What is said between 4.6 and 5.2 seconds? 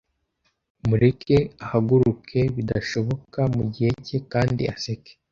aseke